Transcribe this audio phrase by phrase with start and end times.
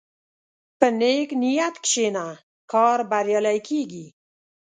[0.79, 2.25] په نیک نیت کښېنه،
[2.71, 4.05] کار بریالی کېږي.